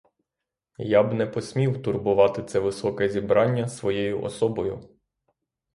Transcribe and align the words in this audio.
Я 0.87 1.03
б 1.03 1.13
не 1.13 1.25
посмів 1.27 1.81
турбувати 1.83 2.43
це 2.43 2.59
високе 2.59 3.09
зібрання 3.09 3.67
своєю 3.67 4.21
особою. 4.21 4.89